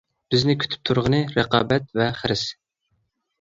بىزنى 0.35 0.53
كۈتۈپ 0.63 0.87
تۇرغىنى 0.89 1.19
رىقابەت 1.35 1.85
ۋە 2.01 2.09
خىرىس. 2.23 2.47